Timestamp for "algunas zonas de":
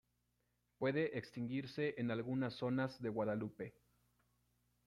2.09-3.09